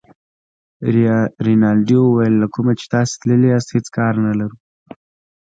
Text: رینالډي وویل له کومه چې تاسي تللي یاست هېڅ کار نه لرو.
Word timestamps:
رینالډي 1.45 1.97
وویل 2.01 2.33
له 2.41 2.47
کومه 2.53 2.73
چې 2.79 2.85
تاسي 2.93 3.13
تللي 3.21 3.47
یاست 3.53 3.69
هېڅ 3.75 3.87
کار 3.97 4.13
نه 4.25 4.31
لرو. 4.39 4.57